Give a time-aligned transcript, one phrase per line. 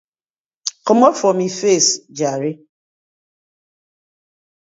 [0.87, 2.51] Komot for mi face jare.